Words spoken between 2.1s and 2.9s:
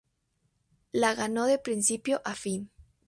a fin.